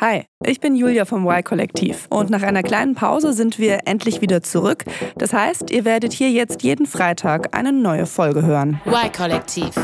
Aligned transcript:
Hi, 0.00 0.26
ich 0.46 0.60
bin 0.60 0.76
Julia 0.76 1.06
vom 1.06 1.26
Y-Kollektiv 1.26 2.06
und 2.08 2.30
nach 2.30 2.42
einer 2.42 2.62
kleinen 2.62 2.94
Pause 2.94 3.32
sind 3.32 3.58
wir 3.58 3.80
endlich 3.86 4.20
wieder 4.20 4.44
zurück. 4.44 4.84
Das 5.16 5.32
heißt, 5.32 5.72
ihr 5.72 5.84
werdet 5.84 6.12
hier 6.12 6.30
jetzt 6.30 6.62
jeden 6.62 6.86
Freitag 6.86 7.56
eine 7.56 7.72
neue 7.72 8.06
Folge 8.06 8.46
hören. 8.46 8.80
Y-Kollektiv. 8.86 9.74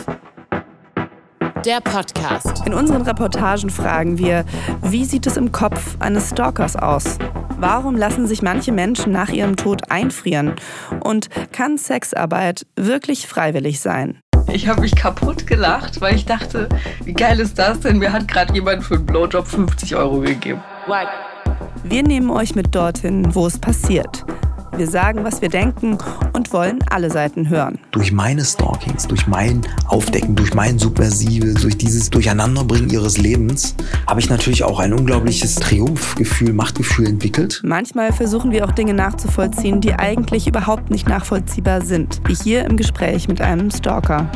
Der 1.65 1.81
Podcast. 1.81 2.65
In 2.65 2.75
unseren 2.75 3.03
Reportagen 3.03 3.71
fragen 3.71 4.17
wir, 4.17 4.45
wie 4.83 5.05
sieht 5.05 5.27
es 5.27 5.37
im 5.37 5.51
Kopf 5.51 5.97
eines 5.99 6.31
Stalkers 6.31 6.77
aus? 6.77 7.19
Warum 7.59 7.97
lassen 7.97 8.29
sich 8.29 8.41
manche 8.41 8.71
Menschen 8.71 9.11
nach 9.11 9.31
ihrem 9.31 9.57
Tod 9.57 9.91
einfrieren? 9.91 10.55
Und 11.03 11.29
kann 11.51 11.77
Sexarbeit 11.77 12.69
wirklich 12.77 13.27
freiwillig 13.27 13.81
sein? 13.81 14.21
Ich 14.55 14.69
habe 14.69 14.83
mich 14.83 14.95
kaputt 14.95 15.49
gelacht, 15.49 16.01
weil 16.01 16.15
ich 16.15 16.27
dachte, 16.27 16.69
wie 17.03 17.13
geil 17.13 17.41
ist 17.41 17.59
das 17.59 17.81
denn? 17.81 17.99
Mir 17.99 18.13
hat 18.13 18.29
gerade 18.29 18.55
jemand 18.55 18.85
für 18.85 18.95
einen 18.95 19.05
Blowjob 19.05 19.49
50 19.49 19.97
Euro 19.97 20.21
gegeben. 20.21 20.63
Wir 21.83 22.05
nehmen 22.05 22.31
euch 22.31 22.55
mit 22.55 22.73
dorthin, 22.73 23.35
wo 23.35 23.49
es 23.49 23.59
passiert. 23.59 24.25
Wir 24.77 24.89
sagen, 24.89 25.23
was 25.23 25.41
wir 25.41 25.49
denken 25.49 25.99
und 26.33 26.53
wollen 26.53 26.81
alle 26.91 27.09
Seiten 27.09 27.49
hören. 27.49 27.79
Durch 27.93 28.11
meine 28.11 28.45
Stalkings, 28.45 29.07
durch 29.07 29.29
mein 29.29 29.63
Aufdecken, 29.87 30.35
durch 30.35 30.53
mein 30.53 30.81
Subversive, 30.81 31.55
durch 31.55 31.79
dieses 31.79 32.11
Durcheinanderbringen 32.11 32.91
ihres 32.91 33.17
Lebens, 33.17 33.77
habe 34.09 34.19
ich 34.19 34.29
natürlich 34.29 34.65
auch 34.65 34.81
ein 34.81 34.93
unglaubliches 34.93 35.57
Triumphgefühl, 35.57 36.53
Machtgefühl 36.53 37.07
entwickelt. 37.07 37.61
Manchmal 37.65 38.13
versuchen 38.13 38.51
wir 38.51 38.65
auch 38.65 38.73
Dinge 38.73 38.95
nachzuvollziehen, 38.95 39.81
die 39.81 39.95
eigentlich 39.95 40.49
überhaupt 40.49 40.91
nicht 40.91 41.09
nachvollziehbar 41.09 41.81
sind. 41.83 42.21
Wie 42.27 42.35
hier 42.35 42.65
im 42.65 42.77
Gespräch 42.77 43.29
mit 43.29 43.41
einem 43.41 43.71
Stalker. 43.71 44.29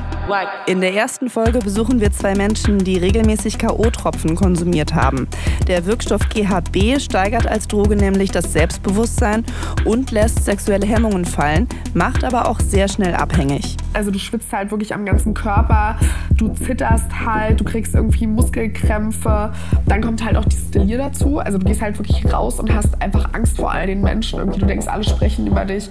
In 0.67 0.83
der 0.83 0.93
ersten 0.93 1.31
Folge 1.31 1.61
besuchen 1.61 2.01
wir 2.01 2.13
zwei 2.13 2.35
Menschen, 2.35 2.79
die 2.79 2.99
regelmäßig 2.99 3.57
K.O.-Tropfen 3.57 4.35
konsumiert 4.35 4.95
haben. 4.95 5.27
Der 5.67 5.87
Wirkstoff 5.87 6.29
GHB 6.29 7.01
steigert 7.01 7.47
als 7.47 7.67
Droge 7.67 7.97
nämlich 7.97 8.31
das 8.31 8.53
Selbstbewusstsein 8.53 9.47
und 9.87 10.11
lässt 10.11 10.45
sexuelle 10.45 10.87
Hemmungen 10.87 11.25
fallen, 11.25 11.67
macht 11.95 12.25
aber 12.25 12.49
auch 12.49 12.61
sehr 12.61 12.89
schnell 12.89 13.15
abhängig. 13.15 13.77
Also 13.95 14.11
du 14.11 14.19
schwitzt 14.19 14.53
halt 14.53 14.71
wirklich 14.71 14.93
am 14.93 15.07
ganzen 15.07 15.33
Körper, 15.33 15.99
du 16.37 16.49
zitterst 16.49 17.07
halt, 17.25 17.61
du 17.61 17.65
kriegst 17.65 17.95
irgendwie 17.95 18.27
Muskelkrämpfe. 18.27 19.53
Dann 19.87 20.03
kommt 20.03 20.23
halt 20.23 20.37
auch 20.37 20.45
dieses 20.45 20.71
Delir 20.71 20.99
dazu. 20.99 21.39
Also 21.39 21.57
du 21.57 21.65
gehst 21.65 21.81
halt 21.81 21.99
wirklich 21.99 22.31
raus 22.31 22.61
und 22.61 22.73
hast 22.75 23.01
einfach 23.01 23.33
Angst 23.33 23.57
vor 23.57 23.73
all 23.73 23.87
den 23.87 24.03
Menschen. 24.03 24.39
Irgendwie 24.39 24.61
du 24.61 24.67
denkst, 24.67 24.89
alle 24.89 25.05
sprechen 25.05 25.47
über 25.47 25.65
dich. 25.65 25.89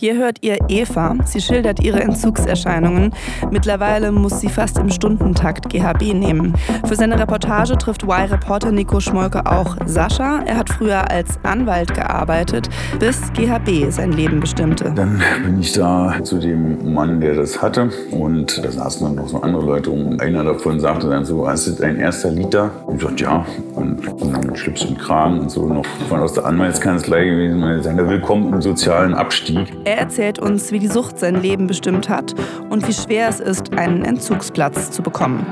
Hier 0.00 0.16
hört 0.16 0.38
ihr 0.42 0.58
Eva. 0.68 1.16
Sie 1.24 1.40
schildert 1.40 1.82
ihre 1.82 2.00
Entzugserscheinungen. 2.00 3.12
Mittlerweile 3.50 4.12
muss 4.12 4.38
sie 4.38 4.48
fast 4.48 4.78
im 4.78 4.90
Stundentakt 4.90 5.70
GHB 5.70 6.14
nehmen. 6.14 6.54
Für 6.86 6.94
seine 6.94 7.18
Reportage 7.18 7.76
trifft 7.76 8.04
Y-Reporter 8.04 8.70
Nico 8.70 9.00
Schmolke 9.00 9.44
auch 9.44 9.76
Sascha. 9.86 10.38
Er 10.46 10.56
hat 10.56 10.70
früher 10.70 11.10
als 11.10 11.40
Anwalt 11.42 11.94
gearbeitet, 11.94 12.68
bis 13.00 13.32
GHB 13.32 13.90
sein 13.90 14.12
Leben 14.12 14.38
bestimmte. 14.38 14.92
Dann 14.94 15.20
bin 15.42 15.58
ich 15.58 15.72
da 15.72 16.14
zu 16.22 16.38
dem 16.38 16.94
Mann, 16.94 17.20
der 17.20 17.34
das 17.34 17.60
hatte. 17.60 17.90
Und 18.12 18.64
da 18.64 18.70
saßen 18.70 19.04
dann 19.04 19.16
noch 19.16 19.26
so 19.26 19.40
andere 19.40 19.64
Leute 19.66 19.90
um. 19.90 20.20
Einer 20.20 20.44
davon 20.44 20.78
sagte 20.78 21.08
dann 21.08 21.24
so, 21.24 21.48
hast 21.48 21.66
du 21.66 21.72
dein 21.72 21.98
erster 21.98 22.30
Liter? 22.30 22.70
Ich 22.94 23.02
sagte, 23.02 23.24
ja. 23.24 23.44
Und, 23.74 24.06
dann 24.32 24.46
mit 24.46 24.56
Schlips 24.60 24.84
und 24.84 24.96
Kragen 24.96 25.40
und 25.40 25.50
so 25.50 25.66
noch 25.66 25.84
von 26.08 26.20
aus 26.20 26.34
der 26.34 26.46
Anwaltskanzlei 26.46 27.24
gewesen. 27.24 27.60
Er 27.64 28.08
willkommen 28.08 28.52
im 28.52 28.62
sozialen 28.62 29.14
Abstieg. 29.14 29.66
Er 29.88 29.96
erzählt 29.96 30.38
uns, 30.38 30.70
wie 30.70 30.80
die 30.80 30.86
Sucht 30.86 31.18
sein 31.18 31.40
Leben 31.40 31.66
bestimmt 31.66 32.10
hat 32.10 32.34
und 32.68 32.86
wie 32.86 32.92
schwer 32.92 33.26
es 33.26 33.40
ist, 33.40 33.72
einen 33.72 34.04
Entzugsplatz 34.04 34.90
zu 34.90 35.00
bekommen. 35.00 35.46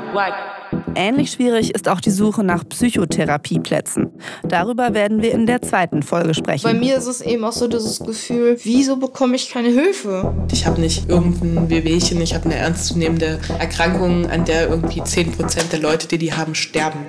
Ähnlich 0.95 1.31
schwierig 1.31 1.75
ist 1.75 1.89
auch 1.89 2.01
die 2.03 2.11
Suche 2.11 2.45
nach 2.45 2.62
Psychotherapieplätzen. 2.69 4.11
Darüber 4.47 4.92
werden 4.92 5.23
wir 5.23 5.33
in 5.33 5.47
der 5.47 5.62
zweiten 5.62 6.03
Folge 6.03 6.34
sprechen. 6.34 6.64
Bei 6.64 6.75
mir 6.75 6.98
ist 6.98 7.07
es 7.07 7.23
eben 7.23 7.45
auch 7.45 7.53
so 7.53 7.67
dieses 7.67 8.01
Gefühl, 8.01 8.59
wieso 8.62 8.97
bekomme 8.97 9.37
ich 9.37 9.48
keine 9.48 9.70
Hilfe? 9.70 10.34
Ich 10.53 10.67
habe 10.67 10.83
nicht 10.83 11.09
irgendein 11.09 11.70
Wehwehchen, 11.70 12.20
ich 12.20 12.35
habe 12.35 12.45
eine 12.45 12.57
ernstzunehmende 12.57 13.39
Erkrankung, 13.58 14.29
an 14.29 14.45
der 14.45 14.68
irgendwie 14.68 15.01
10% 15.01 15.70
der 15.70 15.80
Leute, 15.80 16.08
die 16.08 16.18
die 16.18 16.35
haben, 16.35 16.55
sterben. 16.55 17.07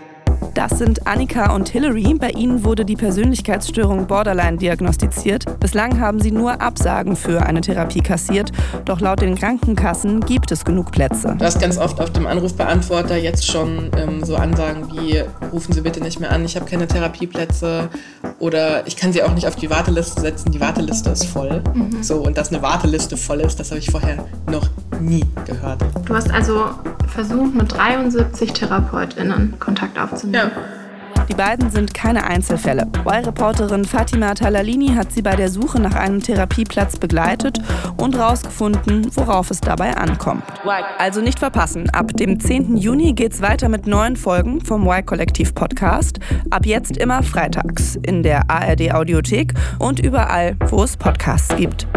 Das 0.57 0.79
sind 0.79 1.05
Annika 1.05 1.53
und 1.53 1.69
Hillary. 1.69 2.15
Bei 2.15 2.31
ihnen 2.31 2.63
wurde 2.63 2.83
die 2.83 2.95
Persönlichkeitsstörung 2.95 4.07
Borderline 4.07 4.57
diagnostiziert. 4.57 5.45
Bislang 5.59 5.99
haben 5.99 6.19
sie 6.19 6.31
nur 6.31 6.61
Absagen 6.61 7.15
für 7.15 7.45
eine 7.45 7.61
Therapie 7.61 8.01
kassiert. 8.01 8.51
Doch 8.83 8.99
laut 8.99 9.21
den 9.21 9.35
Krankenkassen 9.35 10.19
gibt 10.21 10.51
es 10.51 10.65
genug 10.65 10.91
Plätze. 10.91 11.35
Du 11.37 11.45
hast 11.45 11.61
ganz 11.61 11.77
oft 11.77 12.01
auf 12.01 12.09
dem 12.09 12.25
Anrufbeantworter 12.25 13.17
jetzt 13.17 13.45
schon 13.45 13.91
ähm, 13.97 14.25
so 14.25 14.35
Ansagen 14.35 14.91
wie, 14.91 15.23
rufen 15.53 15.73
Sie 15.73 15.81
bitte 15.81 16.01
nicht 16.01 16.19
mehr 16.19 16.31
an, 16.31 16.43
ich 16.43 16.55
habe 16.55 16.65
keine 16.65 16.87
Therapieplätze 16.87 17.89
oder 18.39 18.87
ich 18.87 18.97
kann 18.97 19.13
Sie 19.13 19.21
auch 19.21 19.35
nicht 19.35 19.47
auf 19.47 19.57
die 19.57 19.69
Warteliste 19.69 20.19
setzen, 20.21 20.51
die 20.51 20.59
Warteliste 20.59 21.11
ist 21.11 21.25
voll. 21.25 21.61
Mhm. 21.75 22.01
So, 22.01 22.15
und 22.15 22.35
dass 22.35 22.51
eine 22.51 22.63
Warteliste 22.63 23.15
voll 23.15 23.41
ist, 23.41 23.59
das 23.59 23.69
habe 23.69 23.79
ich 23.79 23.91
vorher 23.91 24.25
noch 24.49 24.67
nie 24.99 25.25
gehört. 25.45 25.83
Du 26.05 26.15
hast 26.15 26.31
also 26.31 26.65
versucht, 27.07 27.55
mit 27.55 27.71
73 27.71 28.53
TherapeutInnen 28.53 29.55
Kontakt 29.59 29.99
aufzunehmen. 29.99 30.51
Ja. 30.55 30.77
Die 31.29 31.33
beiden 31.33 31.69
sind 31.69 31.93
keine 31.93 32.25
Einzelfälle. 32.25 32.87
Y-Reporterin 33.05 33.83
Fatima 33.83 34.33
Talalini 34.33 34.89
hat 34.89 35.11
sie 35.11 35.21
bei 35.21 35.35
der 35.35 35.49
Suche 35.49 35.79
nach 35.81 35.93
einem 35.93 36.21
Therapieplatz 36.21 36.97
begleitet 36.97 37.59
und 37.97 38.15
herausgefunden, 38.15 39.11
worauf 39.13 39.51
es 39.51 39.59
dabei 39.59 39.97
ankommt. 39.97 40.43
Also 40.97 41.19
nicht 41.19 41.39
verpassen. 41.39 41.89
Ab 41.89 42.15
dem 42.15 42.39
10. 42.39 42.77
Juni 42.77 43.13
geht's 43.13 43.41
weiter 43.41 43.67
mit 43.67 43.87
neuen 43.87 44.15
Folgen 44.15 44.61
vom 44.61 44.87
Y-Kollektiv 44.87 45.53
Podcast. 45.53 46.19
Ab 46.49 46.65
jetzt 46.65 46.95
immer 46.95 47.23
freitags 47.23 47.97
in 48.03 48.23
der 48.23 48.49
ARD 48.49 48.93
Audiothek 48.93 49.53
und 49.79 49.99
überall, 49.99 50.55
wo 50.69 50.83
es 50.83 50.95
Podcasts 50.95 51.53
gibt. 51.57 51.87